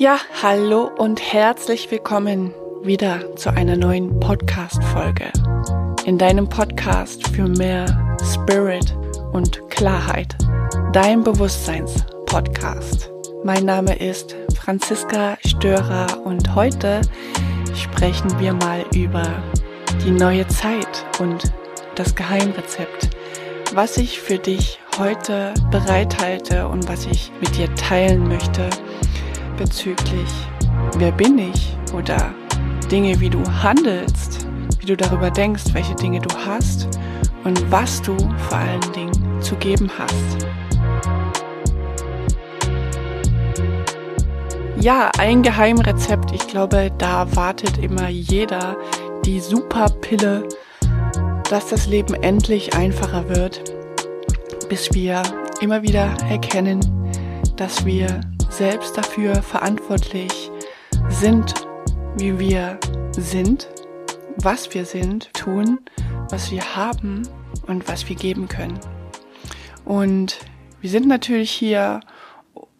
Ja, 0.00 0.18
hallo 0.42 0.90
und 0.96 1.20
herzlich 1.20 1.90
willkommen 1.90 2.54
wieder 2.82 3.36
zu 3.36 3.50
einer 3.50 3.76
neuen 3.76 4.18
Podcast-Folge. 4.18 5.30
In 6.06 6.16
deinem 6.16 6.48
Podcast 6.48 7.28
für 7.28 7.46
mehr 7.46 8.16
Spirit 8.32 8.96
und 9.32 9.60
Klarheit. 9.68 10.34
Dein 10.94 11.22
Bewusstseins-Podcast. 11.22 13.10
Mein 13.44 13.66
Name 13.66 13.94
ist 13.94 14.34
Franziska 14.54 15.36
Störer 15.44 16.06
und 16.24 16.54
heute 16.54 17.02
sprechen 17.74 18.40
wir 18.40 18.54
mal 18.54 18.86
über 18.94 19.42
die 20.02 20.12
neue 20.12 20.48
Zeit 20.48 21.04
und 21.18 21.52
das 21.96 22.14
Geheimrezept, 22.14 23.10
was 23.74 23.98
ich 23.98 24.18
für 24.18 24.38
dich 24.38 24.80
heute 24.96 25.52
bereithalte 25.70 26.68
und 26.68 26.88
was 26.88 27.04
ich 27.04 27.30
mit 27.42 27.54
dir 27.58 27.68
teilen 27.74 28.26
möchte 28.26 28.70
bezüglich 29.60 30.32
wer 30.96 31.12
bin 31.12 31.38
ich 31.38 31.76
oder 31.92 32.32
Dinge, 32.90 33.20
wie 33.20 33.28
du 33.28 33.42
handelst, 33.62 34.46
wie 34.78 34.86
du 34.86 34.96
darüber 34.96 35.30
denkst, 35.30 35.64
welche 35.74 35.94
Dinge 35.96 36.18
du 36.18 36.34
hast 36.46 36.88
und 37.44 37.70
was 37.70 38.00
du 38.00 38.16
vor 38.48 38.56
allen 38.56 38.92
Dingen 38.94 39.42
zu 39.42 39.54
geben 39.56 39.90
hast. 39.98 40.46
Ja, 44.80 45.10
ein 45.18 45.42
Geheimrezept. 45.42 46.32
Ich 46.32 46.46
glaube, 46.48 46.90
da 46.96 47.36
wartet 47.36 47.76
immer 47.76 48.08
jeder 48.08 48.78
die 49.26 49.40
Superpille, 49.40 50.48
dass 51.50 51.66
das 51.66 51.86
Leben 51.86 52.14
endlich 52.14 52.74
einfacher 52.74 53.28
wird, 53.28 53.62
bis 54.70 54.94
wir 54.94 55.22
immer 55.60 55.82
wieder 55.82 56.16
erkennen, 56.30 56.80
dass 57.56 57.84
wir 57.84 58.20
selbst 58.50 58.98
dafür 58.98 59.42
verantwortlich 59.42 60.50
sind, 61.08 61.54
wie 62.16 62.38
wir 62.38 62.78
sind, 63.12 63.68
was 64.36 64.74
wir 64.74 64.84
sind, 64.84 65.32
tun, 65.32 65.80
was 66.30 66.50
wir 66.50 66.76
haben 66.76 67.22
und 67.66 67.88
was 67.88 68.08
wir 68.08 68.16
geben 68.16 68.48
können. 68.48 68.78
Und 69.84 70.38
wir 70.80 70.90
sind 70.90 71.06
natürlich 71.06 71.50
hier 71.50 72.00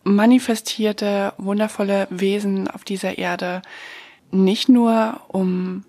manifestierte, 0.02 1.32
wundervolle 1.38 2.08
Wesen 2.10 2.68
auf 2.68 2.84
dieser 2.84 3.18
Erde, 3.18 3.62
nicht 4.30 4.68
nur 4.68 5.20
um 5.28 5.84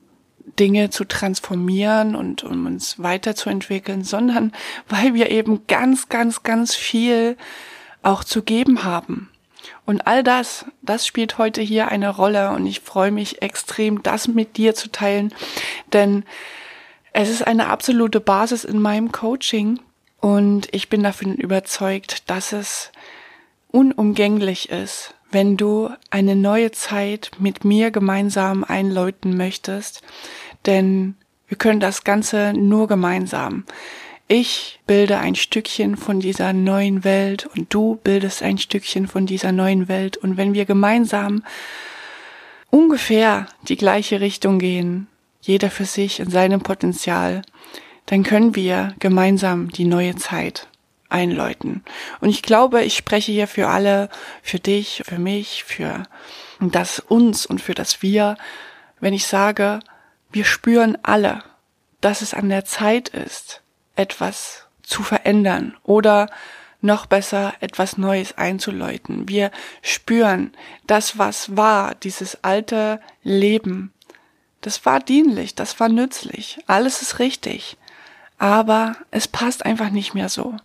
Dinge 0.59 0.89
zu 0.89 1.05
transformieren 1.05 2.15
und 2.15 2.43
um 2.43 2.65
uns 2.65 3.01
weiterzuentwickeln, 3.01 4.03
sondern 4.03 4.51
weil 4.89 5.13
wir 5.13 5.31
eben 5.31 5.65
ganz, 5.67 6.09
ganz, 6.09 6.43
ganz 6.43 6.75
viel 6.75 7.37
auch 8.03 8.23
zu 8.23 8.43
geben 8.43 8.83
haben. 8.83 9.30
Und 9.85 10.07
all 10.07 10.23
das, 10.23 10.65
das 10.81 11.07
spielt 11.07 11.37
heute 11.37 11.61
hier 11.61 11.87
eine 11.89 12.09
Rolle 12.09 12.51
und 12.51 12.65
ich 12.65 12.81
freue 12.81 13.11
mich 13.11 13.41
extrem, 13.41 14.03
das 14.03 14.27
mit 14.27 14.57
dir 14.57 14.75
zu 14.75 14.91
teilen, 14.91 15.33
denn 15.91 16.23
es 17.13 17.29
ist 17.29 17.45
eine 17.45 17.67
absolute 17.67 18.21
Basis 18.21 18.63
in 18.63 18.79
meinem 18.79 19.11
Coaching 19.11 19.79
und 20.19 20.69
ich 20.71 20.87
bin 20.89 21.03
davon 21.03 21.35
überzeugt, 21.35 22.29
dass 22.29 22.53
es 22.53 22.91
unumgänglich 23.71 24.69
ist, 24.69 25.15
wenn 25.31 25.57
du 25.57 25.89
eine 26.09 26.35
neue 26.35 26.71
Zeit 26.71 27.31
mit 27.39 27.65
mir 27.65 27.91
gemeinsam 27.91 28.63
einläuten 28.63 29.35
möchtest, 29.35 30.03
denn 30.65 31.15
wir 31.47 31.57
können 31.57 31.79
das 31.79 32.03
Ganze 32.03 32.53
nur 32.53 32.87
gemeinsam. 32.87 33.65
Ich 34.33 34.79
bilde 34.87 35.17
ein 35.17 35.35
Stückchen 35.35 35.97
von 35.97 36.21
dieser 36.21 36.53
neuen 36.53 37.03
Welt 37.03 37.49
und 37.53 37.73
du 37.73 37.99
bildest 38.01 38.41
ein 38.41 38.57
Stückchen 38.57 39.09
von 39.09 39.25
dieser 39.25 39.51
neuen 39.51 39.89
Welt. 39.89 40.15
Und 40.15 40.37
wenn 40.37 40.53
wir 40.53 40.63
gemeinsam 40.63 41.43
ungefähr 42.69 43.47
die 43.67 43.75
gleiche 43.75 44.21
Richtung 44.21 44.57
gehen, 44.57 45.07
jeder 45.41 45.69
für 45.69 45.83
sich 45.83 46.21
in 46.21 46.29
seinem 46.29 46.61
Potenzial, 46.61 47.41
dann 48.05 48.23
können 48.23 48.55
wir 48.55 48.95
gemeinsam 48.99 49.69
die 49.69 49.83
neue 49.83 50.15
Zeit 50.15 50.69
einläuten. 51.09 51.83
Und 52.21 52.29
ich 52.29 52.41
glaube, 52.41 52.83
ich 52.85 52.95
spreche 52.95 53.33
hier 53.33 53.49
für 53.49 53.67
alle, 53.67 54.07
für 54.41 54.59
dich, 54.59 55.03
für 55.05 55.19
mich, 55.19 55.65
für 55.65 56.03
das 56.61 56.99
uns 57.01 57.45
und 57.45 57.59
für 57.59 57.73
das 57.73 58.01
wir, 58.01 58.37
wenn 59.01 59.13
ich 59.13 59.27
sage, 59.27 59.81
wir 60.31 60.45
spüren 60.45 60.97
alle, 61.03 61.43
dass 61.99 62.21
es 62.21 62.33
an 62.33 62.47
der 62.47 62.63
Zeit 62.63 63.09
ist, 63.09 63.61
etwas 64.01 64.65
zu 64.81 65.03
verändern 65.03 65.77
oder 65.83 66.27
noch 66.81 67.05
besser 67.05 67.53
etwas 67.59 67.97
Neues 67.97 68.37
einzuläuten. 68.37 69.29
Wir 69.29 69.51
spüren, 69.81 70.51
das, 70.87 71.17
was 71.17 71.55
war, 71.55 71.95
dieses 71.95 72.43
alte 72.43 72.99
Leben, 73.23 73.93
das 74.61 74.85
war 74.85 74.99
dienlich, 74.99 75.55
das 75.55 75.79
war 75.79 75.89
nützlich, 75.89 76.59
alles 76.67 77.01
ist 77.01 77.19
richtig. 77.19 77.77
Aber 78.39 78.95
es 79.11 79.27
passt 79.27 79.67
einfach 79.67 79.91
nicht 79.91 80.15
mehr 80.15 80.27
so. 80.27 80.57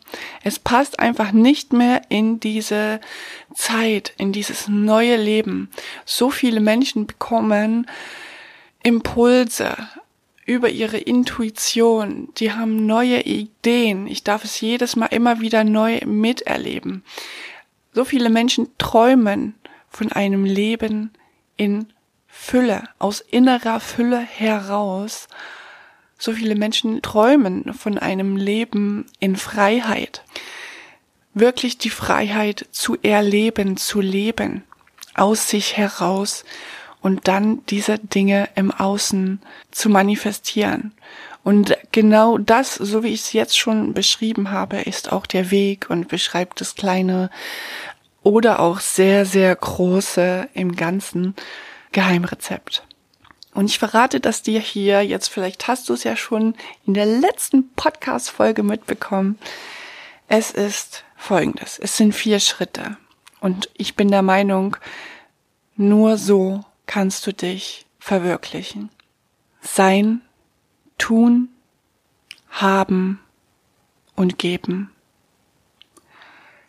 Es 0.42 0.58
passt 0.58 0.98
einfach 0.98 1.32
nicht 1.32 1.74
mehr 1.74 2.00
in 2.08 2.41
diese 2.41 3.00
Zeit, 3.54 4.14
in 4.16 4.32
dieses 4.32 4.66
neue 4.66 5.16
Leben. 5.16 5.70
So 6.06 6.30
viele 6.30 6.60
Menschen 6.60 7.06
bekommen 7.06 7.86
Impulse, 8.82 9.76
über 10.46 10.70
ihre 10.70 10.98
Intuition, 10.98 12.28
die 12.36 12.52
haben 12.52 12.86
neue 12.86 13.22
Ideen. 13.22 14.06
Ich 14.06 14.22
darf 14.22 14.44
es 14.44 14.60
jedes 14.60 14.94
Mal 14.94 15.06
immer 15.06 15.40
wieder 15.40 15.64
neu 15.64 16.00
miterleben. 16.06 17.02
So 17.92 18.04
viele 18.04 18.30
Menschen 18.30 18.68
träumen 18.78 19.54
von 19.90 20.12
einem 20.12 20.44
Leben 20.44 21.10
in 21.56 21.92
Fülle, 22.28 22.84
aus 22.98 23.20
innerer 23.20 23.80
Fülle 23.80 24.20
heraus. 24.20 25.26
So 26.16 26.32
viele 26.32 26.54
Menschen 26.54 27.02
träumen 27.02 27.74
von 27.74 27.98
einem 27.98 28.36
Leben 28.36 29.06
in 29.18 29.34
Freiheit. 29.34 30.22
Wirklich 31.34 31.76
die 31.76 31.90
Freiheit 31.90 32.66
zu 32.70 32.96
erleben, 33.02 33.76
zu 33.76 34.00
leben, 34.00 34.62
aus 35.14 35.48
sich 35.48 35.76
heraus 35.76 36.44
und 37.06 37.28
dann 37.28 37.64
diese 37.66 38.00
Dinge 38.00 38.48
im 38.56 38.72
Außen 38.72 39.40
zu 39.70 39.88
manifestieren. 39.88 40.92
Und 41.44 41.78
genau 41.92 42.36
das, 42.36 42.74
so 42.74 43.04
wie 43.04 43.14
ich 43.14 43.20
es 43.20 43.32
jetzt 43.32 43.56
schon 43.56 43.94
beschrieben 43.94 44.50
habe, 44.50 44.78
ist 44.78 45.12
auch 45.12 45.24
der 45.24 45.52
Weg 45.52 45.88
und 45.88 46.08
beschreibt 46.08 46.60
das 46.60 46.74
kleine 46.74 47.30
oder 48.24 48.58
auch 48.58 48.80
sehr, 48.80 49.24
sehr 49.24 49.54
große 49.54 50.48
im 50.52 50.74
Ganzen 50.74 51.36
Geheimrezept. 51.92 52.82
Und 53.54 53.66
ich 53.66 53.78
verrate 53.78 54.18
das 54.18 54.42
dir 54.42 54.58
hier, 54.58 55.02
jetzt 55.02 55.28
vielleicht 55.28 55.68
hast 55.68 55.88
du 55.88 55.92
es 55.92 56.02
ja 56.02 56.16
schon 56.16 56.56
in 56.86 56.94
der 56.94 57.06
letzten 57.06 57.72
Podcast-Folge 57.74 58.64
mitbekommen. 58.64 59.38
Es 60.26 60.50
ist 60.50 61.04
folgendes. 61.14 61.78
Es 61.78 61.96
sind 61.96 62.16
vier 62.16 62.40
Schritte. 62.40 62.96
Und 63.38 63.70
ich 63.76 63.94
bin 63.94 64.10
der 64.10 64.22
Meinung, 64.22 64.76
nur 65.76 66.16
so 66.16 66.64
kannst 66.86 67.26
du 67.26 67.32
dich 67.32 67.86
verwirklichen. 67.98 68.91
Sein, 69.60 70.22
tun, 70.98 71.48
haben 72.50 73.20
und 74.14 74.38
geben. 74.38 74.91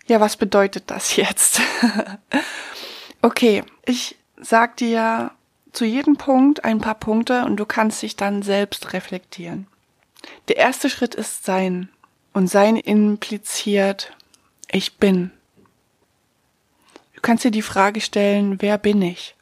Ja, 0.08 0.20
was 0.20 0.38
bedeutet 0.38 0.90
das 0.90 1.16
jetzt? 1.16 1.62
okay, 3.22 3.64
ich 3.86 4.18
sag 4.38 4.78
dir 4.78 5.32
zu 5.72 5.86
jedem 5.86 6.18
Punkt 6.18 6.64
ein 6.64 6.80
paar 6.80 6.96
Punkte 6.96 7.46
und 7.46 7.58
du 7.58 7.66
kannst 7.66 8.02
dich 8.02 8.16
dann 8.16 8.42
selbst 8.42 8.94
reflektieren. 8.94 9.68
Der 10.48 10.58
erste 10.58 10.90
Schritt 10.90 11.16
ist 11.16 11.46
Sein. 11.46 11.90
Und 12.34 12.48
Sein 12.48 12.78
impliziert, 12.78 14.16
ich 14.70 14.98
bin. 14.98 15.32
Du 17.14 17.22
kannst 17.22 17.44
dir 17.44 17.52
die 17.52 17.62
Frage 17.62 18.02
stellen, 18.02 18.62
wer 18.62 18.78
bin 18.78 19.02
ich? 19.02 19.37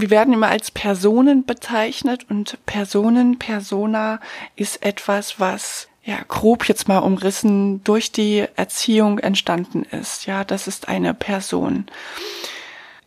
Wir 0.00 0.10
werden 0.10 0.34
immer 0.34 0.48
als 0.48 0.70
Personen 0.70 1.44
bezeichnet 1.44 2.26
und 2.28 2.58
Personen, 2.66 3.38
Persona 3.38 4.20
ist 4.56 4.84
etwas, 4.84 5.40
was 5.40 5.88
ja 6.04 6.18
grob 6.28 6.68
jetzt 6.68 6.88
mal 6.88 6.98
umrissen 6.98 7.84
durch 7.84 8.12
die 8.12 8.46
Erziehung 8.56 9.18
entstanden 9.18 9.84
ist. 9.84 10.26
Ja, 10.26 10.44
das 10.44 10.66
ist 10.66 10.88
eine 10.88 11.14
Person. 11.14 11.86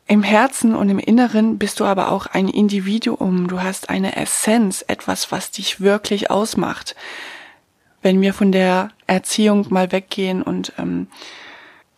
Im 0.06 0.22
Herzen 0.22 0.76
und 0.76 0.90
im 0.90 1.00
Inneren 1.00 1.58
bist 1.58 1.80
du 1.80 1.86
aber 1.86 2.12
auch 2.12 2.28
ein 2.28 2.50
Individuum. 2.50 3.48
Du 3.48 3.62
hast 3.62 3.90
eine 3.90 4.16
Essenz, 4.16 4.84
etwas, 4.88 5.32
was 5.32 5.52
dich 5.52 5.80
wirklich 5.80 6.30
ausmacht. 6.30 6.96
Wenn 8.02 8.22
wir 8.22 8.34
von 8.34 8.52
der 8.52 8.90
Erziehung 9.08 9.68
mal 9.70 9.92
weggehen 9.94 10.42
und 10.42 10.74
ähm, 10.78 11.08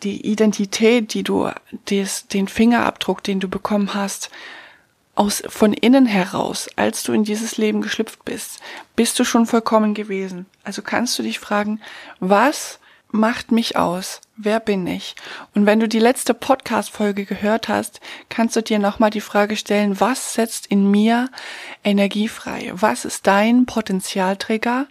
die 0.03 0.25
Identität, 0.27 1.13
die 1.13 1.23
du, 1.23 1.49
des, 1.89 2.27
den 2.27 2.47
Fingerabdruck, 2.47 3.23
den 3.23 3.39
du 3.39 3.49
bekommen 3.49 3.95
hast, 3.95 4.29
aus 5.15 5.43
von 5.47 5.73
innen 5.73 6.05
heraus, 6.05 6.69
als 6.75 7.03
du 7.03 7.13
in 7.13 7.23
dieses 7.23 7.57
Leben 7.57 7.81
geschlüpft 7.81 8.23
bist, 8.25 8.59
bist 8.95 9.17
du 9.17 9.23
schon 9.23 9.45
vollkommen 9.45 9.93
gewesen. 9.93 10.45
Also 10.63 10.81
kannst 10.81 11.17
du 11.17 11.23
dich 11.23 11.39
fragen, 11.39 11.79
was 12.19 12.79
macht 13.15 13.51
mich 13.51 13.77
aus? 13.77 14.21
Wer 14.35 14.59
bin 14.59 14.85
ich? 14.85 15.15
Und 15.53 15.65
wenn 15.65 15.79
du 15.79 15.87
die 15.87 15.99
letzte 15.99 16.33
Podcast-Folge 16.33 17.25
gehört 17.25 17.69
hast, 17.69 18.01
kannst 18.29 18.55
du 18.55 18.61
dir 18.61 18.79
nochmal 18.79 19.09
die 19.09 19.21
Frage 19.21 19.55
stellen, 19.55 19.99
was 19.99 20.33
setzt 20.33 20.67
in 20.67 20.91
mir 20.91 21.29
Energie 21.83 22.27
frei? 22.27 22.71
Was 22.73 23.05
ist 23.05 23.25
dein 23.25 23.65
Potenzialträger? 23.65 24.87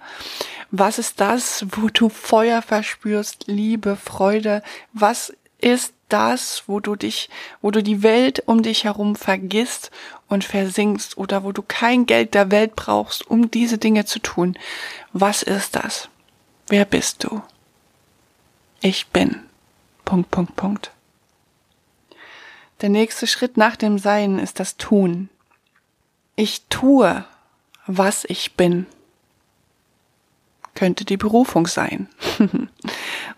Was 0.70 0.98
ist 0.98 1.20
das, 1.20 1.66
wo 1.70 1.88
du 1.88 2.08
Feuer 2.08 2.62
verspürst, 2.62 3.44
Liebe, 3.46 3.96
Freude? 3.96 4.62
Was 4.92 5.34
ist 5.64 5.94
das, 6.10 6.64
wo 6.66 6.78
du 6.78 6.94
dich, 6.94 7.30
wo 7.62 7.70
du 7.70 7.82
die 7.82 8.02
Welt 8.02 8.42
um 8.46 8.62
dich 8.62 8.84
herum 8.84 9.16
vergisst 9.16 9.90
und 10.28 10.44
versinkst 10.44 11.16
oder 11.16 11.42
wo 11.42 11.52
du 11.52 11.62
kein 11.62 12.04
Geld 12.04 12.34
der 12.34 12.50
Welt 12.50 12.76
brauchst, 12.76 13.26
um 13.26 13.50
diese 13.50 13.78
Dinge 13.78 14.04
zu 14.04 14.18
tun? 14.18 14.58
Was 15.14 15.42
ist 15.42 15.74
das? 15.74 16.10
Wer 16.68 16.84
bist 16.84 17.24
du? 17.24 17.42
Ich 18.82 19.06
bin. 19.06 19.40
Punkt, 20.04 20.30
Punkt, 20.30 20.54
Punkt. 20.54 20.90
Der 22.82 22.90
nächste 22.90 23.26
Schritt 23.26 23.56
nach 23.56 23.76
dem 23.76 23.98
Sein 23.98 24.38
ist 24.38 24.60
das 24.60 24.76
Tun. 24.76 25.30
Ich 26.36 26.64
tue, 26.68 27.24
was 27.86 28.26
ich 28.26 28.54
bin. 28.54 28.86
Könnte 30.74 31.04
die 31.04 31.16
Berufung 31.16 31.66
sein. 31.66 32.08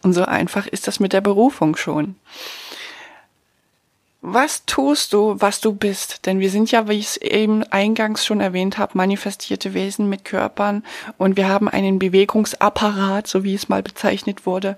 Und 0.02 0.12
so 0.12 0.24
einfach 0.24 0.66
ist 0.66 0.86
das 0.86 1.00
mit 1.00 1.12
der 1.12 1.20
Berufung 1.20 1.76
schon. 1.76 2.16
Was 4.28 4.66
tust 4.66 5.12
du, 5.12 5.40
was 5.40 5.60
du 5.60 5.72
bist? 5.72 6.26
Denn 6.26 6.40
wir 6.40 6.50
sind 6.50 6.72
ja, 6.72 6.88
wie 6.88 6.98
ich 6.98 7.06
es 7.06 7.16
eben 7.18 7.62
eingangs 7.62 8.26
schon 8.26 8.40
erwähnt 8.40 8.76
habe, 8.76 8.98
manifestierte 8.98 9.72
Wesen 9.72 10.08
mit 10.08 10.24
Körpern 10.24 10.82
und 11.16 11.36
wir 11.36 11.48
haben 11.48 11.68
einen 11.68 12.00
Bewegungsapparat, 12.00 13.28
so 13.28 13.44
wie 13.44 13.54
es 13.54 13.68
mal 13.68 13.84
bezeichnet 13.84 14.44
wurde, 14.44 14.76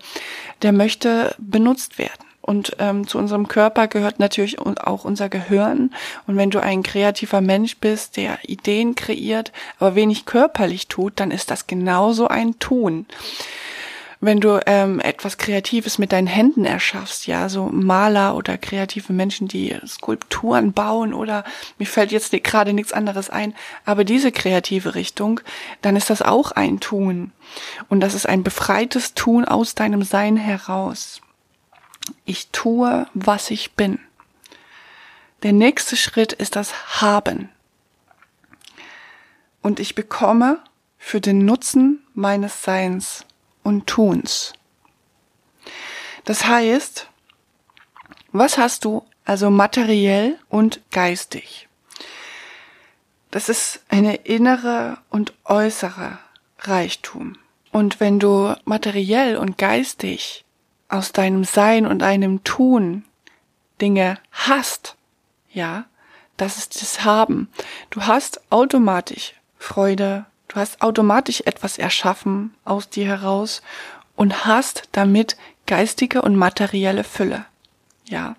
der 0.60 0.72
möchte 0.72 1.34
benutzt 1.38 1.96
werden. 1.96 2.27
Und 2.48 2.76
ähm, 2.78 3.06
zu 3.06 3.18
unserem 3.18 3.46
Körper 3.46 3.88
gehört 3.88 4.20
natürlich 4.20 4.58
auch 4.58 5.04
unser 5.04 5.28
Gehirn. 5.28 5.90
Und 6.26 6.38
wenn 6.38 6.48
du 6.48 6.62
ein 6.62 6.82
kreativer 6.82 7.42
Mensch 7.42 7.76
bist, 7.76 8.16
der 8.16 8.38
Ideen 8.42 8.94
kreiert, 8.94 9.52
aber 9.78 9.94
wenig 9.94 10.24
körperlich 10.24 10.88
tut, 10.88 11.12
dann 11.16 11.30
ist 11.30 11.50
das 11.50 11.66
genauso 11.66 12.26
ein 12.26 12.58
Tun 12.58 13.04
wenn 14.20 14.40
du 14.40 14.60
ähm, 14.66 14.98
etwas 14.98 15.38
Kreatives 15.38 15.98
mit 15.98 16.10
deinen 16.10 16.26
Händen 16.26 16.64
erschaffst, 16.64 17.28
ja, 17.28 17.48
so 17.48 17.66
Maler 17.66 18.34
oder 18.34 18.58
kreative 18.58 19.12
Menschen, 19.12 19.46
die 19.46 19.76
Skulpturen 19.86 20.72
bauen 20.72 21.14
oder 21.14 21.44
mir 21.78 21.86
fällt 21.86 22.10
jetzt 22.10 22.32
gerade 22.42 22.72
nichts 22.72 22.92
anderes 22.92 23.30
ein, 23.30 23.54
aber 23.84 24.02
diese 24.02 24.32
kreative 24.32 24.96
Richtung, 24.96 25.40
dann 25.82 25.94
ist 25.94 26.10
das 26.10 26.20
auch 26.20 26.50
ein 26.50 26.80
Tun. 26.80 27.30
Und 27.88 28.00
das 28.00 28.14
ist 28.14 28.26
ein 28.26 28.42
befreites 28.42 29.14
Tun 29.14 29.44
aus 29.44 29.76
deinem 29.76 30.02
Sein 30.02 30.36
heraus. 30.36 31.20
Ich 32.24 32.48
tue, 32.48 33.06
was 33.14 33.50
ich 33.50 33.72
bin. 33.72 34.00
Der 35.42 35.52
nächste 35.52 35.96
Schritt 35.96 36.32
ist 36.32 36.56
das 36.56 37.00
Haben. 37.00 37.48
Und 39.62 39.80
ich 39.80 39.94
bekomme 39.94 40.62
für 40.98 41.20
den 41.20 41.44
Nutzen 41.44 42.04
meines 42.14 42.62
Seins 42.62 43.24
und 43.62 43.86
Tuns. 43.86 44.52
Das 46.24 46.46
heißt, 46.46 47.08
was 48.32 48.58
hast 48.58 48.84
du 48.84 49.06
also 49.24 49.50
materiell 49.50 50.38
und 50.48 50.80
geistig? 50.90 51.68
Das 53.30 53.48
ist 53.48 53.80
eine 53.88 54.16
innere 54.16 54.98
und 55.10 55.34
äußere 55.44 56.18
Reichtum. 56.60 57.36
Und 57.70 58.00
wenn 58.00 58.18
du 58.18 58.54
materiell 58.64 59.36
und 59.36 59.58
geistig 59.58 60.44
aus 60.88 61.12
deinem 61.12 61.44
Sein 61.44 61.86
und 61.86 62.00
deinem 62.00 62.44
Tun 62.44 63.04
Dinge 63.80 64.18
hast, 64.32 64.96
ja, 65.52 65.84
das 66.36 66.58
ist 66.58 66.82
das 66.82 67.04
Haben. 67.04 67.48
Du 67.90 68.06
hast 68.06 68.40
automatisch 68.50 69.34
Freude, 69.58 70.26
Du 70.48 70.56
hast 70.56 70.80
automatisch 70.80 71.42
etwas 71.44 71.78
erschaffen 71.78 72.54
aus 72.64 72.88
dir 72.88 73.06
heraus 73.06 73.62
und 74.16 74.46
hast 74.46 74.88
damit 74.92 75.36
geistige 75.66 76.22
und 76.22 76.36
materielle 76.36 77.04
Fülle. 77.04 77.44
Ja. 78.06 78.34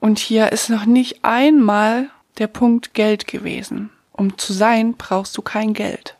Und 0.00 0.18
hier 0.18 0.50
ist 0.50 0.70
noch 0.70 0.86
nicht 0.86 1.24
einmal 1.24 2.10
der 2.38 2.46
Punkt 2.46 2.94
Geld 2.94 3.26
gewesen. 3.26 3.90
Um 4.12 4.38
zu 4.38 4.52
sein, 4.52 4.94
brauchst 4.94 5.36
du 5.36 5.42
kein 5.42 5.74
Geld. 5.74 6.16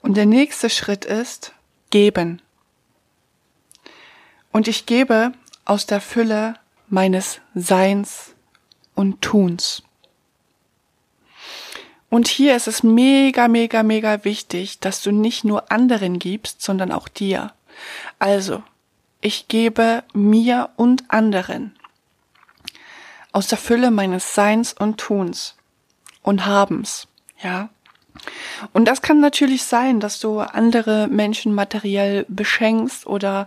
Und 0.00 0.16
der 0.16 0.26
nächste 0.26 0.68
Schritt 0.68 1.04
ist 1.04 1.52
geben. 1.90 2.42
Und 4.54 4.68
ich 4.68 4.86
gebe 4.86 5.32
aus 5.64 5.84
der 5.84 6.00
Fülle 6.00 6.54
meines 6.86 7.40
Seins 7.56 8.36
und 8.94 9.20
Tuns. 9.20 9.82
Und 12.08 12.28
hier 12.28 12.54
ist 12.54 12.68
es 12.68 12.84
mega, 12.84 13.48
mega, 13.48 13.82
mega 13.82 14.24
wichtig, 14.24 14.78
dass 14.78 15.02
du 15.02 15.10
nicht 15.10 15.42
nur 15.42 15.72
anderen 15.72 16.20
gibst, 16.20 16.62
sondern 16.62 16.92
auch 16.92 17.08
dir. 17.08 17.52
Also, 18.20 18.62
ich 19.20 19.48
gebe 19.48 20.04
mir 20.12 20.70
und 20.76 21.02
anderen 21.08 21.76
aus 23.32 23.48
der 23.48 23.58
Fülle 23.58 23.90
meines 23.90 24.36
Seins 24.36 24.72
und 24.72 24.98
Tuns 24.98 25.56
und 26.22 26.46
Habens, 26.46 27.08
ja. 27.42 27.70
Und 28.72 28.86
das 28.86 29.02
kann 29.02 29.20
natürlich 29.20 29.64
sein, 29.64 30.00
dass 30.00 30.20
du 30.20 30.40
andere 30.40 31.08
Menschen 31.08 31.54
materiell 31.54 32.24
beschenkst 32.28 33.06
oder 33.06 33.46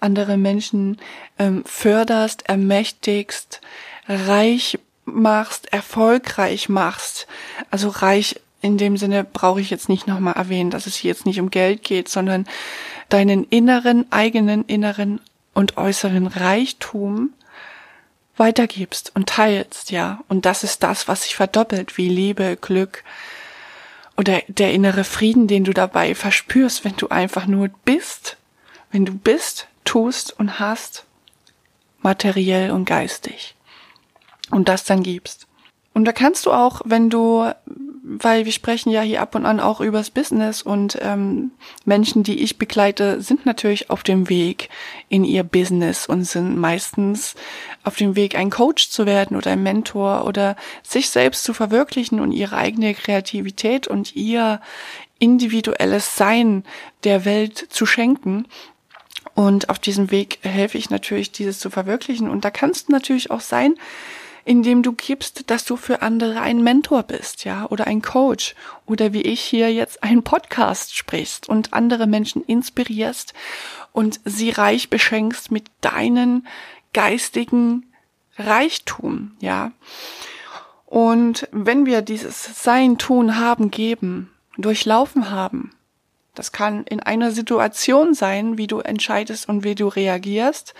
andere 0.00 0.36
Menschen 0.36 0.98
ähm, 1.38 1.62
förderst, 1.64 2.48
ermächtigst, 2.48 3.60
reich 4.08 4.78
machst, 5.04 5.72
erfolgreich 5.72 6.68
machst, 6.68 7.26
also 7.70 7.88
reich 7.88 8.40
in 8.60 8.76
dem 8.76 8.96
Sinne 8.96 9.24
brauche 9.24 9.60
ich 9.60 9.70
jetzt 9.70 9.88
nicht 9.88 10.06
nochmal 10.06 10.34
erwähnen, 10.34 10.70
dass 10.70 10.86
es 10.86 10.96
hier 10.96 11.10
jetzt 11.10 11.26
nicht 11.26 11.40
um 11.40 11.50
Geld 11.50 11.84
geht, 11.84 12.08
sondern 12.08 12.46
deinen 13.08 13.44
inneren, 13.44 14.10
eigenen 14.10 14.64
inneren 14.64 15.20
und 15.54 15.76
äußeren 15.76 16.26
Reichtum 16.26 17.30
weitergibst 18.36 19.12
und 19.14 19.28
teilst, 19.28 19.90
ja. 19.90 20.20
Und 20.28 20.44
das 20.44 20.64
ist 20.64 20.82
das, 20.82 21.08
was 21.08 21.22
sich 21.22 21.36
verdoppelt, 21.36 21.96
wie 21.96 22.08
Liebe, 22.08 22.56
Glück 22.60 23.04
oder 24.18 24.42
der 24.48 24.72
innere 24.72 25.04
Frieden, 25.04 25.46
den 25.46 25.64
du 25.64 25.72
dabei 25.72 26.14
verspürst, 26.14 26.84
wenn 26.84 26.96
du 26.96 27.08
einfach 27.08 27.46
nur 27.46 27.68
bist, 27.84 28.36
wenn 28.90 29.06
du 29.06 29.14
bist, 29.14 29.68
tust 29.84 30.38
und 30.38 30.58
hast, 30.58 31.06
materiell 32.02 32.72
und 32.72 32.84
geistig 32.84 33.54
und 34.50 34.68
das 34.68 34.84
dann 34.84 35.04
gibst. 35.04 35.46
Und 35.94 36.04
da 36.04 36.12
kannst 36.12 36.46
du 36.46 36.52
auch, 36.52 36.82
wenn 36.84 37.10
du, 37.10 37.50
weil 38.10 38.46
wir 38.46 38.52
sprechen 38.52 38.90
ja 38.90 39.02
hier 39.02 39.20
ab 39.20 39.34
und 39.34 39.44
an 39.44 39.60
auch 39.60 39.82
übers 39.82 40.08
Business 40.08 40.62
und 40.62 40.98
ähm, 41.02 41.50
Menschen, 41.84 42.22
die 42.22 42.40
ich 42.42 42.56
begleite, 42.56 43.20
sind 43.20 43.44
natürlich 43.44 43.90
auf 43.90 44.02
dem 44.02 44.30
Weg 44.30 44.70
in 45.10 45.24
ihr 45.24 45.42
Business 45.42 46.06
und 46.06 46.24
sind 46.24 46.56
meistens 46.56 47.34
auf 47.84 47.96
dem 47.96 48.16
Weg, 48.16 48.34
ein 48.34 48.48
Coach 48.48 48.88
zu 48.88 49.04
werden 49.04 49.36
oder 49.36 49.50
ein 49.50 49.62
Mentor 49.62 50.24
oder 50.24 50.56
sich 50.82 51.10
selbst 51.10 51.44
zu 51.44 51.52
verwirklichen 51.52 52.18
und 52.18 52.32
ihre 52.32 52.56
eigene 52.56 52.94
Kreativität 52.94 53.86
und 53.86 54.16
ihr 54.16 54.62
individuelles 55.18 56.16
Sein 56.16 56.64
der 57.04 57.26
Welt 57.26 57.58
zu 57.68 57.84
schenken. 57.84 58.46
Und 59.34 59.68
auf 59.68 59.78
diesem 59.78 60.10
Weg 60.10 60.38
helfe 60.42 60.78
ich 60.78 60.88
natürlich, 60.88 61.30
dieses 61.30 61.58
zu 61.58 61.68
verwirklichen. 61.68 62.30
Und 62.30 62.44
da 62.44 62.50
kannst 62.50 62.88
du 62.88 62.92
natürlich 62.92 63.30
auch 63.30 63.40
sein, 63.40 63.74
indem 64.48 64.82
du 64.82 64.92
gibst, 64.92 65.50
dass 65.50 65.66
du 65.66 65.76
für 65.76 66.00
andere 66.00 66.40
ein 66.40 66.62
Mentor 66.62 67.02
bist, 67.02 67.44
ja, 67.44 67.66
oder 67.66 67.86
ein 67.86 68.00
Coach 68.00 68.54
oder 68.86 69.12
wie 69.12 69.20
ich 69.20 69.42
hier 69.42 69.70
jetzt 69.70 70.02
einen 70.02 70.22
Podcast 70.22 70.96
sprichst 70.96 71.50
und 71.50 71.74
andere 71.74 72.06
Menschen 72.06 72.42
inspirierst 72.42 73.34
und 73.92 74.20
sie 74.24 74.48
reich 74.48 74.88
beschenkst 74.88 75.50
mit 75.50 75.66
deinen 75.82 76.46
geistigen 76.94 77.92
Reichtum, 78.38 79.36
ja. 79.40 79.72
Und 80.86 81.46
wenn 81.52 81.84
wir 81.84 82.00
dieses 82.00 82.62
Sein, 82.62 82.96
Tun, 82.96 83.38
Haben, 83.38 83.70
Geben 83.70 84.32
durchlaufen 84.56 85.30
haben, 85.30 85.72
das 86.34 86.52
kann 86.52 86.84
in 86.84 87.00
einer 87.00 87.32
Situation 87.32 88.14
sein, 88.14 88.56
wie 88.56 88.66
du 88.66 88.78
entscheidest 88.78 89.46
und 89.46 89.62
wie 89.62 89.74
du 89.74 89.88
reagierst. 89.88 90.72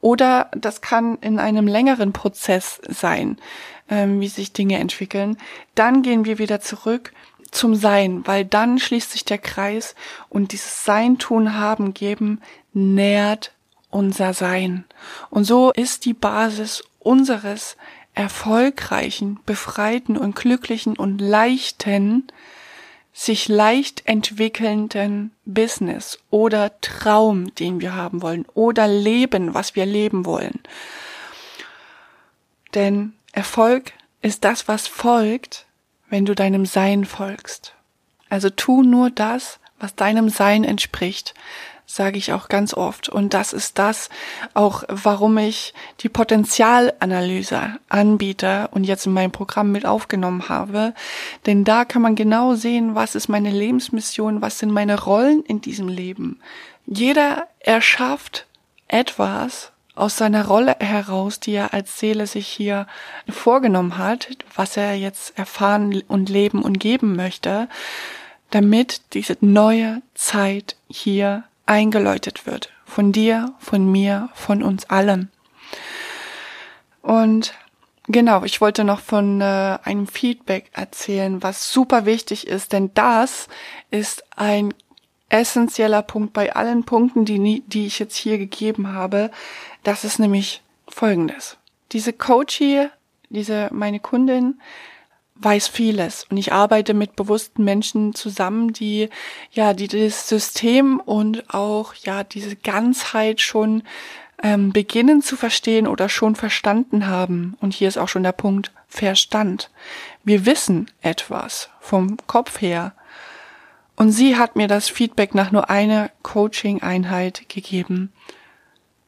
Oder 0.00 0.50
das 0.56 0.80
kann 0.80 1.18
in 1.20 1.38
einem 1.38 1.66
längeren 1.66 2.12
Prozess 2.12 2.80
sein, 2.88 3.38
ähm, 3.88 4.20
wie 4.20 4.28
sich 4.28 4.52
Dinge 4.52 4.78
entwickeln. 4.78 5.36
Dann 5.74 6.02
gehen 6.02 6.24
wir 6.24 6.38
wieder 6.38 6.60
zurück 6.60 7.12
zum 7.50 7.74
Sein, 7.74 8.22
weil 8.26 8.44
dann 8.44 8.78
schließt 8.78 9.12
sich 9.12 9.24
der 9.24 9.38
Kreis 9.38 9.94
und 10.28 10.52
dieses 10.52 10.84
Sein, 10.84 11.18
Tun, 11.18 11.54
Haben, 11.54 11.94
Geben 11.94 12.40
nährt 12.72 13.52
unser 13.90 14.34
Sein. 14.34 14.84
Und 15.30 15.44
so 15.44 15.72
ist 15.72 16.04
die 16.04 16.14
Basis 16.14 16.84
unseres 16.98 17.76
erfolgreichen, 18.14 19.38
befreiten 19.46 20.16
und 20.16 20.34
glücklichen 20.34 20.96
und 20.96 21.20
leichten 21.20 22.26
sich 23.18 23.48
leicht 23.48 24.02
entwickelnden 24.06 25.32
Business 25.46 26.18
oder 26.28 26.78
Traum, 26.82 27.54
den 27.54 27.80
wir 27.80 27.94
haben 27.94 28.20
wollen, 28.20 28.44
oder 28.52 28.86
Leben, 28.86 29.54
was 29.54 29.74
wir 29.74 29.86
leben 29.86 30.26
wollen. 30.26 30.60
Denn 32.74 33.14
Erfolg 33.32 33.94
ist 34.20 34.44
das, 34.44 34.68
was 34.68 34.86
folgt, 34.86 35.64
wenn 36.10 36.26
du 36.26 36.34
deinem 36.34 36.66
Sein 36.66 37.06
folgst. 37.06 37.72
Also 38.28 38.50
tu 38.50 38.82
nur 38.82 39.08
das, 39.08 39.60
was 39.78 39.94
deinem 39.94 40.28
Sein 40.28 40.62
entspricht 40.62 41.32
sage 41.86 42.18
ich 42.18 42.32
auch 42.32 42.48
ganz 42.48 42.74
oft. 42.74 43.08
Und 43.08 43.32
das 43.32 43.52
ist 43.52 43.78
das 43.78 44.10
auch, 44.54 44.82
warum 44.88 45.38
ich 45.38 45.72
die 46.00 46.08
Potenzialanalyse 46.08 47.78
anbiete 47.88 48.68
und 48.72 48.84
jetzt 48.84 49.06
in 49.06 49.12
meinem 49.12 49.30
Programm 49.30 49.72
mit 49.72 49.86
aufgenommen 49.86 50.48
habe. 50.48 50.94
Denn 51.46 51.64
da 51.64 51.84
kann 51.84 52.02
man 52.02 52.16
genau 52.16 52.54
sehen, 52.54 52.94
was 52.94 53.14
ist 53.14 53.28
meine 53.28 53.50
Lebensmission, 53.50 54.42
was 54.42 54.58
sind 54.58 54.72
meine 54.72 55.00
Rollen 55.00 55.42
in 55.44 55.60
diesem 55.60 55.88
Leben. 55.88 56.40
Jeder 56.86 57.46
erschafft 57.60 58.46
etwas 58.88 59.72
aus 59.94 60.16
seiner 60.18 60.46
Rolle 60.46 60.76
heraus, 60.78 61.40
die 61.40 61.54
er 61.54 61.72
als 61.72 61.98
Seele 61.98 62.26
sich 62.26 62.46
hier 62.46 62.86
vorgenommen 63.28 63.96
hat, 63.96 64.28
was 64.54 64.76
er 64.76 64.94
jetzt 64.94 65.38
erfahren 65.38 66.02
und 66.06 66.28
leben 66.28 66.62
und 66.62 66.78
geben 66.78 67.16
möchte, 67.16 67.68
damit 68.50 69.14
diese 69.14 69.36
neue 69.40 70.02
Zeit 70.14 70.76
hier 70.88 71.44
eingeläutet 71.66 72.46
wird. 72.46 72.72
Von 72.84 73.12
dir, 73.12 73.54
von 73.58 73.90
mir, 73.90 74.30
von 74.34 74.62
uns 74.62 74.88
allen. 74.88 75.30
Und 77.02 77.54
genau, 78.08 78.44
ich 78.44 78.60
wollte 78.60 78.84
noch 78.84 79.00
von 79.00 79.40
äh, 79.40 79.78
einem 79.82 80.06
Feedback 80.06 80.70
erzählen, 80.72 81.42
was 81.42 81.72
super 81.72 82.06
wichtig 82.06 82.46
ist, 82.46 82.72
denn 82.72 82.92
das 82.94 83.48
ist 83.90 84.24
ein 84.36 84.72
essentieller 85.28 86.02
Punkt 86.02 86.32
bei 86.32 86.54
allen 86.54 86.84
Punkten, 86.84 87.24
die, 87.24 87.62
die 87.66 87.86
ich 87.86 87.98
jetzt 87.98 88.16
hier 88.16 88.38
gegeben 88.38 88.92
habe. 88.92 89.30
Das 89.82 90.04
ist 90.04 90.18
nämlich 90.18 90.62
folgendes. 90.88 91.58
Diese 91.92 92.12
Coachie, 92.12 92.88
diese 93.28 93.68
meine 93.72 94.00
Kundin, 94.00 94.60
weiß 95.38 95.68
vieles 95.68 96.26
und 96.30 96.36
ich 96.36 96.52
arbeite 96.52 96.94
mit 96.94 97.16
bewussten 97.16 97.64
Menschen 97.64 98.14
zusammen, 98.14 98.72
die 98.72 99.10
ja, 99.50 99.74
die 99.74 99.88
das 99.88 100.28
System 100.28 101.00
und 101.00 101.52
auch 101.54 101.94
ja 101.94 102.24
diese 102.24 102.56
Ganzheit 102.56 103.40
schon 103.40 103.82
ähm, 104.42 104.72
beginnen 104.72 105.22
zu 105.22 105.36
verstehen 105.36 105.86
oder 105.86 106.08
schon 106.08 106.36
verstanden 106.36 107.06
haben. 107.06 107.56
Und 107.60 107.74
hier 107.74 107.88
ist 107.88 107.98
auch 107.98 108.08
schon 108.08 108.22
der 108.22 108.32
Punkt 108.32 108.72
Verstand. 108.88 109.70
Wir 110.24 110.46
wissen 110.46 110.90
etwas 111.02 111.70
vom 111.80 112.16
Kopf 112.26 112.60
her. 112.60 112.94
Und 113.96 114.12
sie 114.12 114.36
hat 114.36 114.56
mir 114.56 114.68
das 114.68 114.88
Feedback 114.88 115.34
nach 115.34 115.50
nur 115.50 115.70
einer 115.70 116.10
Coaching-Einheit 116.22 117.48
gegeben. 117.48 118.12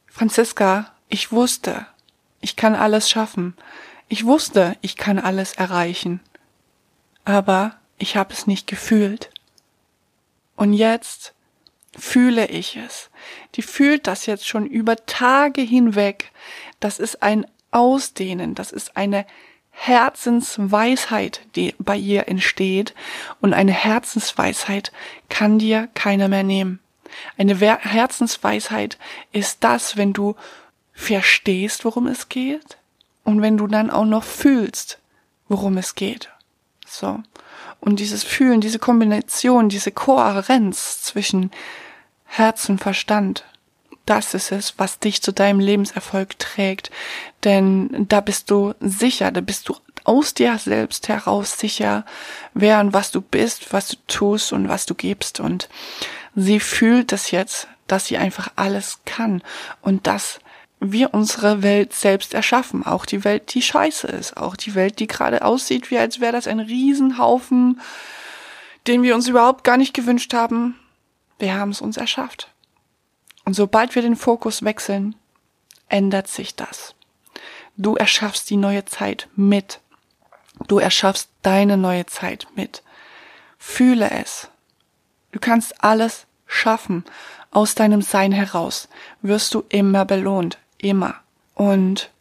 Franziska, 0.07 0.91
ich 1.07 1.31
wusste, 1.31 1.85
ich 2.41 2.55
kann 2.55 2.75
alles 2.75 3.09
schaffen. 3.09 3.55
Ich 4.11 4.25
wusste, 4.25 4.75
ich 4.81 4.97
kann 4.97 5.19
alles 5.19 5.53
erreichen, 5.53 6.19
aber 7.25 7.75
ich 7.99 8.17
habe 8.17 8.33
es 8.33 8.47
nicht 8.47 8.65
gefühlt. 8.65 9.29
Und 10.55 10.73
jetzt 10.73 11.35
fühle 11.95 12.47
ich 12.47 12.75
es. 12.75 13.11
Die 13.53 13.61
fühlt 13.61 14.07
das 14.07 14.25
jetzt 14.25 14.47
schon 14.47 14.65
über 14.65 14.95
Tage 15.05 15.61
hinweg. 15.61 16.31
Das 16.79 16.97
ist 16.97 17.21
ein 17.21 17.45
Ausdehnen, 17.69 18.55
das 18.55 18.71
ist 18.71 18.97
eine 18.97 19.27
Herzensweisheit, 19.69 21.41
die 21.55 21.75
bei 21.77 21.95
ihr 21.95 22.27
entsteht. 22.27 22.95
Und 23.41 23.53
eine 23.53 23.73
Herzensweisheit 23.73 24.91
kann 25.29 25.59
dir 25.59 25.87
keiner 25.93 26.29
mehr 26.29 26.43
nehmen. 26.43 26.79
Eine 27.37 27.55
Herzensweisheit 27.55 28.97
ist 29.31 29.63
das, 29.63 29.97
wenn 29.97 30.13
du 30.13 30.35
verstehst, 30.93 31.85
worum 31.85 32.07
es 32.07 32.27
geht, 32.27 32.78
und 33.29 33.43
wenn 33.43 33.57
du 33.57 33.67
dann 33.67 33.91
auch 33.91 34.05
noch 34.05 34.23
fühlst, 34.23 34.97
worum 35.49 35.77
es 35.77 35.93
geht. 35.93 36.29
So. 36.87 37.19
Und 37.79 37.99
dieses 37.99 38.23
Fühlen, 38.23 38.59
diese 38.59 38.79
Kombination, 38.79 39.69
diese 39.69 39.91
Kohärenz 39.91 41.03
zwischen 41.03 41.51
Herz 42.25 42.67
und 42.69 42.79
Verstand, 42.79 43.45
das 44.07 44.33
ist 44.33 44.51
es, 44.51 44.79
was 44.79 44.97
dich 44.97 45.21
zu 45.21 45.31
deinem 45.31 45.59
Lebenserfolg 45.59 46.39
trägt. 46.39 46.89
Denn 47.43 48.07
da 48.09 48.19
bist 48.19 48.49
du 48.49 48.73
sicher, 48.79 49.31
da 49.31 49.41
bist 49.41 49.69
du 49.69 49.75
aus 50.05 50.33
dir 50.33 50.57
selbst 50.57 51.07
heraus 51.07 51.59
sicher, 51.59 52.05
wer 52.55 52.79
und 52.79 52.93
was 52.93 53.11
du 53.11 53.21
bist, 53.21 53.71
was 53.71 53.89
du 53.89 53.97
tust 54.07 54.53
und 54.53 54.69
was 54.69 54.87
du 54.87 54.95
gibst. 54.95 55.39
Und 55.39 55.69
sie 56.35 56.59
fühlt 56.59 57.13
es 57.13 57.29
jetzt, 57.29 57.67
dass 57.85 58.07
sie 58.07 58.17
einfach 58.17 58.51
alles 58.55 59.01
kann. 59.05 59.43
Und 59.81 60.07
das 60.07 60.39
wir 60.79 61.13
unsere 61.13 61.61
Welt 61.61 61.93
selbst 61.93 62.33
erschaffen. 62.33 62.85
Auch 62.85 63.05
die 63.05 63.23
Welt, 63.23 63.53
die 63.53 63.61
scheiße 63.61 64.07
ist. 64.07 64.37
Auch 64.37 64.55
die 64.55 64.75
Welt, 64.75 64.99
die 64.99 65.07
gerade 65.07 65.43
aussieht, 65.43 65.91
wie 65.91 65.97
als 65.97 66.19
wäre 66.19 66.31
das 66.31 66.47
ein 66.47 66.59
Riesenhaufen, 66.59 67.81
den 68.87 69.03
wir 69.03 69.15
uns 69.15 69.27
überhaupt 69.27 69.63
gar 69.63 69.77
nicht 69.77 69.93
gewünscht 69.93 70.33
haben. 70.33 70.79
Wir 71.37 71.55
haben 71.55 71.71
es 71.71 71.81
uns 71.81 71.97
erschafft. 71.97 72.49
Und 73.45 73.53
sobald 73.53 73.95
wir 73.95 74.01
den 74.01 74.15
Fokus 74.15 74.63
wechseln, 74.63 75.15
ändert 75.89 76.27
sich 76.27 76.55
das. 76.55 76.95
Du 77.75 77.95
erschaffst 77.95 78.49
die 78.49 78.57
neue 78.57 78.85
Zeit 78.85 79.27
mit. 79.35 79.79
Du 80.67 80.79
erschaffst 80.79 81.29
deine 81.41 81.77
neue 81.77 82.05
Zeit 82.05 82.47
mit. 82.55 82.83
Fühle 83.57 84.11
es. 84.11 84.49
Du 85.31 85.39
kannst 85.39 85.83
alles 85.83 86.25
schaffen. 86.45 87.03
Aus 87.51 87.75
deinem 87.75 88.01
Sein 88.01 88.31
heraus 88.31 88.87
wirst 89.21 89.53
du 89.53 89.63
immer 89.69 90.05
belohnt 90.05 90.59
immer. 90.79 91.15
Und 91.53 92.11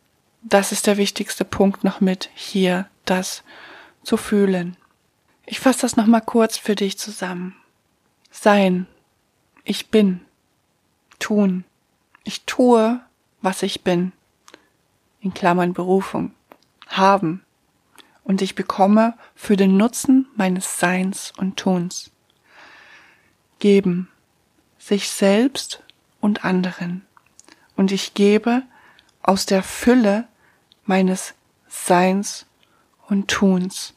das 0.42 0.72
ist 0.72 0.86
der 0.86 0.96
wichtigste 0.96 1.44
Punkt 1.44 1.84
noch 1.84 2.00
mit 2.00 2.30
hier, 2.34 2.88
das 3.04 3.42
zu 4.02 4.16
fühlen. 4.16 4.76
Ich 5.46 5.60
fasse 5.60 5.82
das 5.82 5.96
nochmal 5.96 6.20
kurz 6.20 6.58
für 6.58 6.74
dich 6.74 6.98
zusammen. 6.98 7.56
Sein. 8.30 8.86
Ich 9.64 9.90
bin. 9.90 10.20
Tun. 11.18 11.64
Ich 12.24 12.44
tue, 12.44 13.00
was 13.40 13.62
ich 13.62 13.82
bin. 13.82 14.12
In 15.20 15.34
Klammern 15.34 15.72
Berufung. 15.72 16.32
Haben. 16.86 17.44
Und 18.24 18.42
ich 18.42 18.54
bekomme 18.54 19.14
für 19.34 19.56
den 19.56 19.76
Nutzen 19.76 20.28
meines 20.36 20.78
Seins 20.78 21.32
und 21.38 21.56
Tuns. 21.56 22.10
Geben. 23.58 24.08
Sich 24.78 25.08
selbst 25.10 25.82
und 26.20 26.44
anderen 26.44 27.07
und 27.78 27.92
ich 27.92 28.12
gebe 28.12 28.62
aus 29.22 29.46
der 29.46 29.62
Fülle 29.62 30.26
meines 30.84 31.34
Seins 31.68 32.44
und 33.06 33.28
Tuns. 33.28 33.94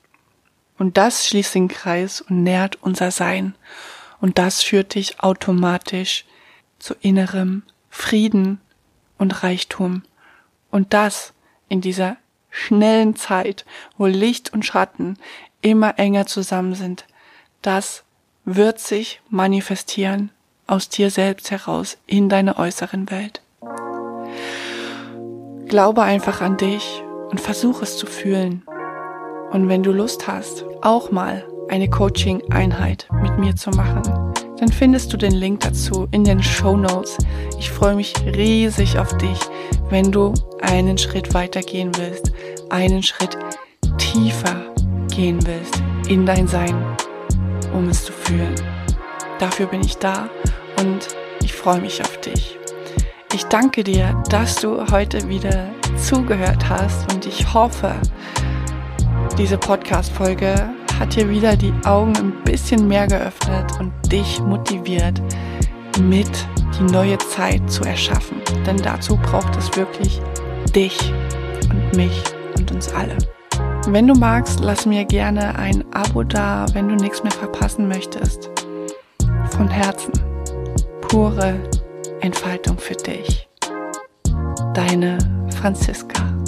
Und 0.78 0.98
das 0.98 1.28
schließt 1.28 1.56
den 1.56 1.68
Kreis 1.68 2.22
und 2.22 2.44
nährt 2.44 2.78
unser 2.82 3.10
Sein. 3.10 3.56
Und 4.22 4.38
das 4.38 4.62
führt 4.62 4.94
dich 4.94 5.22
automatisch 5.22 6.26
zu 6.78 6.94
innerem 7.02 7.64
Frieden 7.90 8.62
und 9.18 9.44
Reichtum. 9.44 10.04
Und 10.70 10.94
das 10.94 11.34
in 11.68 11.82
dieser 11.82 12.18
schnellen 12.52 13.16
Zeit, 13.16 13.66
wo 13.98 14.06
Licht 14.06 14.54
und 14.54 14.64
Schatten 14.64 15.18
immer 15.62 15.98
enger 15.98 16.28
zusammen 16.28 16.76
sind, 16.76 17.06
das 17.64 18.04
wird 18.46 18.80
sich 18.80 19.22
manifestieren 19.30 20.30
aus 20.68 20.88
dir 20.88 21.10
selbst 21.10 21.50
heraus 21.50 21.98
in 22.06 22.30
deiner 22.30 22.60
äußeren 22.60 23.10
Welt. 23.10 23.42
Glaube 25.72 26.02
einfach 26.02 26.42
an 26.42 26.58
dich 26.58 27.02
und 27.30 27.40
versuch 27.40 27.82
es 27.82 27.96
zu 27.96 28.06
fühlen. 28.06 28.62
Und 29.52 29.70
wenn 29.70 29.84
du 29.84 29.94
Lust 29.94 30.28
hast, 30.28 30.66
auch 30.82 31.12
mal 31.12 31.46
eine 31.70 31.90
Coaching-Einheit 31.90 33.08
mit 33.22 33.40
mir 33.40 33.56
zu 33.56 33.70
machen, 33.70 34.02
dann 34.60 34.68
findest 34.68 35.14
du 35.14 35.18
den 35.18 35.32
Link 35.32 35.62
dazu 35.62 36.10
in 36.12 36.26
den 36.26 36.44
Show 36.44 36.76
Notes. 36.76 37.18
Ich 37.58 37.72
freue 37.72 37.96
mich 37.96 38.14
riesig 38.26 39.00
auf 39.00 39.16
dich, 39.16 39.40
wenn 39.90 40.12
du 40.12 40.34
einen 40.62 40.98
Schritt 40.98 41.34
weiter 41.34 41.62
gehen 41.62 41.94
willst, 41.96 42.34
einen 42.70 43.02
Schritt 43.02 43.38
tiefer 43.98 44.74
gehen 45.16 45.40
willst 45.48 45.82
in 46.10 46.26
dein 46.26 46.50
Sein, 46.50 46.76
um 47.74 47.88
es 47.88 48.04
zu 48.04 48.12
fühlen. 48.12 48.56
Dafür 49.40 49.68
bin 49.68 49.80
ich 49.80 49.96
da 49.96 50.28
und 50.82 51.08
ich 51.42 51.54
freue 51.54 51.80
mich 51.80 52.02
auf 52.02 52.20
dich. 52.20 52.61
Ich 53.34 53.46
danke 53.46 53.82
dir, 53.82 54.22
dass 54.30 54.56
du 54.56 54.86
heute 54.92 55.30
wieder 55.30 55.70
zugehört 55.96 56.68
hast 56.68 57.14
und 57.14 57.26
ich 57.26 57.54
hoffe, 57.54 57.96
diese 59.38 59.58
Podcast-Folge 59.58 60.54
hat 61.00 61.16
dir 61.16 61.30
wieder 61.30 61.56
die 61.56 61.74
Augen 61.86 62.14
ein 62.18 62.44
bisschen 62.44 62.90
mehr 62.90 63.08
geöffnet 63.08 63.72
und 63.80 63.94
dich 64.12 64.42
motiviert, 64.42 65.22
mit 66.02 66.30
die 66.78 66.92
neue 66.92 67.18
Zeit 67.20 67.72
zu 67.72 67.86
erschaffen. 67.86 68.42
Denn 68.66 68.76
dazu 68.76 69.16
braucht 69.16 69.56
es 69.56 69.78
wirklich 69.78 70.20
dich 70.76 71.14
und 71.70 71.96
mich 71.96 72.24
und 72.58 72.70
uns 72.74 72.94
alle. 72.94 73.18
Wenn 73.88 74.08
du 74.08 74.14
magst, 74.14 74.60
lass 74.60 74.86
mir 74.86 75.06
gerne 75.06 75.58
ein 75.58 75.86
Abo 75.94 76.24
da, 76.24 76.66
wenn 76.74 76.90
du 76.90 76.96
nichts 76.96 77.24
mehr 77.24 77.32
verpassen 77.32 77.88
möchtest. 77.88 78.50
Von 79.52 79.70
Herzen. 79.70 80.12
Pure 81.00 81.56
Entfaltung 82.22 82.78
für 82.78 82.96
dich. 82.96 83.50
Deine 84.74 85.18
Franziska. 85.60 86.41